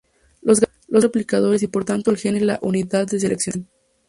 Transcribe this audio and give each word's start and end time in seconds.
Los 0.41 0.59
genes 0.59 0.79
son 1.03 1.03
replicadores 1.03 1.61
y 1.61 1.67
por 1.67 1.85
tanto 1.85 2.09
el 2.09 2.17
gen 2.17 2.35
es 2.35 2.41
la 2.41 2.57
unidad 2.63 3.05
de 3.05 3.19
selección. 3.19 3.69